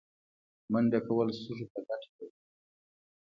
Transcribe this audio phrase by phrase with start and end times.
[0.71, 2.27] منډه کول سږو ته ګټه لري